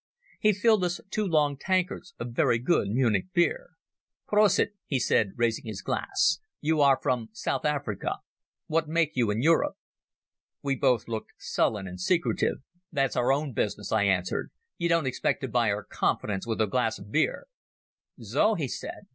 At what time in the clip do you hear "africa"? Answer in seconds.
7.65-8.15